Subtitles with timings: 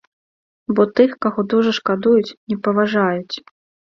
[0.77, 3.35] Бо тых, каго дужа шкадуюць, не паважаюць.